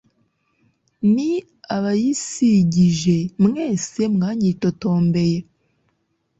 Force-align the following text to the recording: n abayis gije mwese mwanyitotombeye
n 1.13 1.15
abayis 1.77 2.25
gije 2.73 3.17
mwese 3.43 4.01
mwanyitotombeye 4.15 5.37